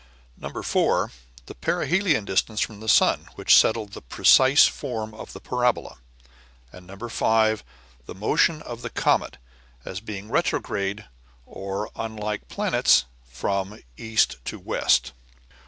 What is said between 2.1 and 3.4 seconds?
distance from the sun,